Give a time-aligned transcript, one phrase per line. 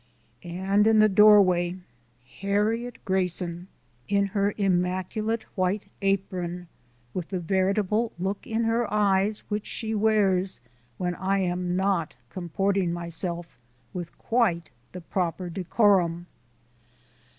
[0.43, 1.75] And in the doorway,
[2.39, 3.67] Harriet Grayson,
[4.09, 6.67] in her immaculate white apron,
[7.13, 10.59] with the veritable look in her eyes which she wears
[10.97, 13.55] when I am not comporting myself
[13.93, 16.25] with quite the proper decorum.